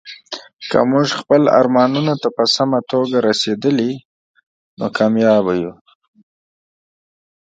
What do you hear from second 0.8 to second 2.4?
موږ خپلو ارمانونو ته